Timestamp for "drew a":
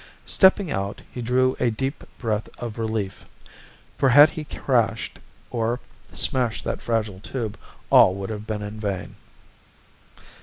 1.21-1.69